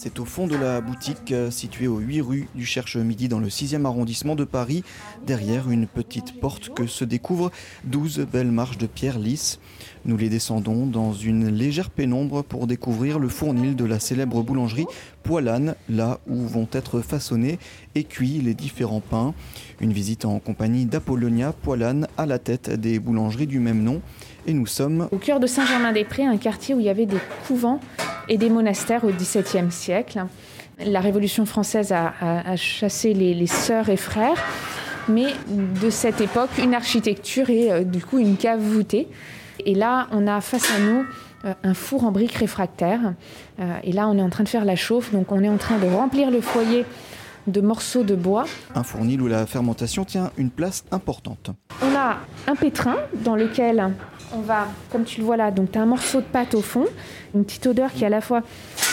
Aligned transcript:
C'est 0.00 0.20
au 0.20 0.24
fond 0.24 0.46
de 0.46 0.54
la 0.54 0.80
boutique 0.80 1.32
euh, 1.32 1.50
située 1.50 1.88
aux 1.88 1.98
8 1.98 2.20
rue 2.20 2.48
du 2.54 2.64
Cherche-Midi 2.64 3.26
dans 3.26 3.40
le 3.40 3.48
6e 3.48 3.84
arrondissement 3.84 4.36
de 4.36 4.44
Paris, 4.44 4.84
derrière 5.26 5.72
une 5.72 5.88
petite 5.88 6.38
porte 6.38 6.72
que 6.72 6.86
se 6.86 7.04
découvrent 7.04 7.50
12 7.82 8.20
belles 8.32 8.52
marches 8.52 8.78
de 8.78 8.86
pierre 8.86 9.18
lisse. 9.18 9.58
Nous 10.04 10.16
les 10.16 10.28
descendons 10.28 10.86
dans 10.86 11.12
une 11.12 11.48
légère 11.48 11.90
pénombre 11.90 12.44
pour 12.44 12.68
découvrir 12.68 13.18
le 13.18 13.28
fournil 13.28 13.74
de 13.74 13.84
la 13.84 13.98
célèbre 13.98 14.44
boulangerie 14.44 14.86
Poilane, 15.24 15.74
là 15.88 16.20
où 16.28 16.46
vont 16.46 16.68
être 16.70 17.00
façonnés 17.00 17.58
et 17.96 18.04
cuits 18.04 18.40
les 18.40 18.54
différents 18.54 19.00
pains. 19.00 19.34
Une 19.80 19.92
visite 19.92 20.24
en 20.24 20.38
compagnie 20.38 20.86
d'Apollonia 20.86 21.52
Poilane 21.52 22.06
à 22.16 22.24
la 22.24 22.38
tête 22.38 22.70
des 22.70 23.00
boulangeries 23.00 23.48
du 23.48 23.58
même 23.58 23.82
nom. 23.82 24.00
Et 24.46 24.52
nous 24.52 24.66
sommes 24.66 25.08
au 25.10 25.18
cœur 25.18 25.40
de 25.40 25.48
Saint-Germain-des-Prés, 25.48 26.24
un 26.24 26.36
quartier 26.36 26.76
où 26.76 26.78
il 26.78 26.86
y 26.86 26.88
avait 26.88 27.04
des 27.04 27.18
couvents 27.48 27.80
et 28.28 28.38
des 28.38 28.50
monastères 28.50 29.04
au 29.04 29.10
XVIIe 29.10 29.70
siècle. 29.70 30.24
La 30.84 31.00
Révolution 31.00 31.44
française 31.44 31.92
a, 31.92 32.56
chassé 32.56 33.14
les, 33.14 33.46
sœurs 33.46 33.88
et 33.88 33.96
frères, 33.96 34.42
mais 35.08 35.26
de 35.48 35.90
cette 35.90 36.20
époque, 36.20 36.50
une 36.62 36.74
architecture 36.74 37.50
et 37.50 37.72
euh, 37.72 37.82
du 37.82 38.04
coup 38.04 38.18
une 38.18 38.36
cave 38.36 38.60
voûtée. 38.60 39.08
Et 39.64 39.74
là, 39.74 40.06
on 40.12 40.26
a 40.26 40.40
face 40.40 40.70
à 40.70 40.78
nous 40.78 41.04
euh, 41.44 41.54
un 41.62 41.74
four 41.74 42.04
en 42.04 42.12
briques 42.12 42.34
réfractaires. 42.34 43.14
Euh, 43.58 43.76
et 43.82 43.92
là, 43.92 44.08
on 44.08 44.18
est 44.18 44.22
en 44.22 44.28
train 44.28 44.44
de 44.44 44.48
faire 44.48 44.64
la 44.64 44.76
chauffe, 44.76 45.12
donc 45.12 45.32
on 45.32 45.42
est 45.42 45.48
en 45.48 45.56
train 45.56 45.78
de 45.78 45.86
remplir 45.86 46.30
le 46.30 46.40
foyer 46.40 46.84
de 47.48 47.60
morceaux 47.60 48.02
de 48.02 48.14
bois. 48.14 48.44
Un 48.74 48.82
fournil 48.82 49.20
où 49.20 49.26
la 49.26 49.46
fermentation 49.46 50.04
tient 50.04 50.30
une 50.36 50.50
place 50.50 50.84
importante. 50.90 51.50
On 51.82 51.94
a 51.96 52.18
un 52.46 52.54
pétrin 52.54 52.96
dans 53.24 53.36
lequel 53.36 53.92
on 54.34 54.40
va, 54.40 54.68
comme 54.90 55.04
tu 55.04 55.20
le 55.20 55.26
vois 55.26 55.36
là, 55.36 55.50
donc 55.50 55.72
tu 55.72 55.78
as 55.78 55.82
un 55.82 55.86
morceau 55.86 56.20
de 56.20 56.26
pâte 56.26 56.54
au 56.54 56.60
fond, 56.60 56.84
une 57.34 57.44
petite 57.44 57.66
odeur 57.66 57.92
qui 57.92 58.04
est 58.04 58.06
à 58.06 58.10
la 58.10 58.20
fois 58.20 58.42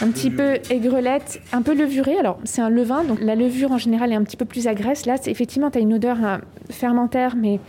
un 0.00 0.10
petit 0.10 0.30
peu 0.30 0.58
aigrelette, 0.70 1.40
un 1.52 1.62
peu 1.62 1.74
levurée. 1.74 2.16
Alors, 2.18 2.38
c'est 2.44 2.62
un 2.62 2.70
levain, 2.70 3.04
donc 3.04 3.20
la 3.20 3.34
levure 3.34 3.72
en 3.72 3.78
général 3.78 4.12
est 4.12 4.16
un 4.16 4.24
petit 4.24 4.36
peu 4.36 4.44
plus 4.44 4.66
agresse. 4.66 5.06
Là, 5.06 5.16
effectivement, 5.26 5.70
tu 5.70 5.78
as 5.78 5.80
une 5.80 5.94
odeur 5.94 6.16
hein, 6.22 6.40
fermentaire, 6.70 7.36
mais, 7.36 7.60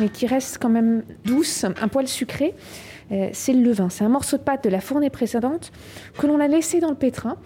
mais 0.00 0.08
qui 0.08 0.26
reste 0.26 0.58
quand 0.60 0.68
même 0.68 1.02
douce, 1.24 1.64
un 1.64 1.88
poil 1.88 2.06
sucré. 2.08 2.54
Euh, 3.12 3.28
c'est 3.32 3.52
le 3.52 3.62
levain. 3.62 3.88
C'est 3.88 4.04
un 4.04 4.08
morceau 4.08 4.36
de 4.36 4.42
pâte 4.42 4.64
de 4.64 4.68
la 4.68 4.80
fournée 4.80 5.10
précédente 5.10 5.72
que 6.18 6.26
l'on 6.26 6.40
a 6.40 6.48
laissé 6.48 6.80
dans 6.80 6.90
le 6.90 6.96
pétrin 6.96 7.36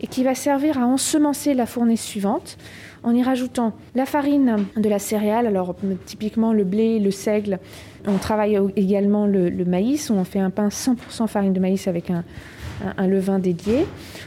et 0.00 0.06
qui 0.06 0.24
va 0.24 0.34
servir 0.34 0.78
à 0.78 0.86
ensemencer 0.86 1.54
la 1.54 1.66
fournée 1.66 1.96
suivante 1.96 2.56
en 3.02 3.14
y 3.14 3.22
rajoutant 3.22 3.74
la 3.94 4.06
farine 4.06 4.66
de 4.76 4.88
la 4.88 4.98
céréale, 4.98 5.46
alors 5.46 5.74
typiquement 6.06 6.52
le 6.52 6.64
blé, 6.64 6.98
le 6.98 7.10
seigle. 7.10 7.58
On 8.06 8.18
travaille 8.18 8.58
également 8.76 9.26
le, 9.26 9.50
maïs, 9.64 10.10
on 10.10 10.24
fait 10.24 10.38
un 10.38 10.50
pain 10.50 10.68
100% 10.68 11.26
farine 11.26 11.52
de 11.52 11.60
maïs 11.60 11.86
avec 11.88 12.10
un 12.10 13.06
levain 13.06 13.38
dédié. 13.38 13.86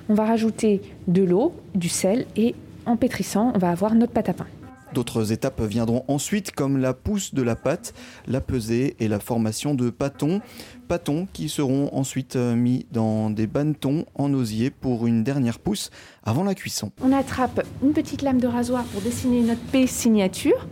On 0.10 0.16
va 0.16 0.26
rajouter 0.26 0.82
de 1.08 1.24
l'eau, 1.24 1.54
du 1.76 1.90
sel 1.90 2.26
et 2.36 2.56
en 2.86 2.98
pétrissant, 2.98 3.52
on 3.56 3.60
va 3.60 3.70
avoir 3.70 3.96
notre 3.96 4.12
pâte 4.12 4.30
à 4.30 4.34
pain. 4.34 4.48
D'autres 4.94 5.32
étapes 5.32 5.62
viendront 5.62 6.06
ensuite, 6.08 6.52
comme 6.52 6.78
la 6.78 6.94
pousse 6.94 7.34
de 7.34 7.42
la 7.42 7.56
pâte, 7.56 7.94
la 8.28 8.42
pesée 8.42 8.96
et 9.00 9.08
la 9.08 9.20
formation 9.20 9.74
de 9.74 9.90
pâtons. 9.90 10.42
Pâtons 10.88 11.28
qui 11.34 11.50
seront 11.50 11.90
ensuite 11.94 12.36
euh, 12.36 12.56
mis 12.56 12.86
dans 12.92 13.32
des 13.32 13.48
bannetons 13.48 14.06
en 14.14 14.32
osier 14.34 14.70
pour 14.70 15.08
une 15.08 15.24
dernière 15.24 15.58
pousse 15.58 15.90
avant 16.24 16.44
la 16.44 16.54
cuisson. 16.54 16.92
On 17.02 17.12
attrape 17.12 17.66
une 17.82 17.94
petite 17.94 18.22
lame 18.22 18.40
de 18.40 18.48
rasoir 18.48 18.84
pour 18.86 19.02
dessiner 19.02 19.42
notre 19.42 19.62
P 19.72 19.88
signature 19.88 20.68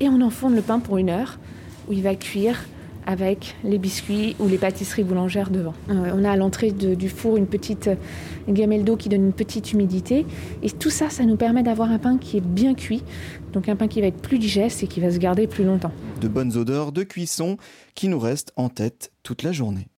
et 0.00 0.08
on 0.08 0.20
enfonce 0.22 0.52
le 0.52 0.62
pain 0.62 0.78
pour 0.78 0.96
une 0.96 1.10
heure 1.10 1.38
où 1.88 1.92
il 1.92 2.02
va 2.02 2.14
cuire 2.14 2.58
avec 3.06 3.56
les 3.64 3.78
biscuits 3.78 4.36
ou 4.38 4.48
les 4.48 4.58
pâtisseries 4.58 5.04
boulangères 5.04 5.50
devant. 5.50 5.74
Euh, 5.90 6.12
on 6.14 6.24
a 6.24 6.30
à 6.30 6.36
l'entrée 6.36 6.70
du 6.70 7.08
four 7.08 7.36
une 7.36 7.46
petite 7.46 7.90
gamelle 8.48 8.84
d'eau 8.84 8.96
qui 8.96 9.08
donne 9.08 9.26
une 9.26 9.32
petite 9.32 9.72
humidité. 9.72 10.26
Et 10.62 10.70
tout 10.70 10.90
ça, 10.90 11.10
ça 11.10 11.24
nous 11.24 11.36
permet 11.36 11.62
d'avoir 11.62 11.90
un 11.90 11.98
pain 11.98 12.18
qui 12.18 12.36
est 12.36 12.44
bien 12.44 12.74
cuit, 12.74 13.02
donc 13.52 13.68
un 13.68 13.76
pain 13.76 13.88
qui 13.88 14.00
va 14.00 14.06
être 14.06 14.20
plus 14.20 14.38
digeste 14.38 14.82
et 14.82 14.86
qui 14.86 15.00
va 15.00 15.10
se 15.10 15.18
garder 15.18 15.46
plus 15.46 15.64
longtemps. 15.64 15.92
De 16.20 16.28
bonnes 16.28 16.56
odeurs 16.56 16.92
de 16.92 17.02
cuisson 17.02 17.56
qui 17.94 18.08
nous 18.08 18.18
restent 18.18 18.52
en 18.56 18.68
tête 18.68 19.12
toute 19.22 19.42
la 19.42 19.52
journée. 19.52 19.88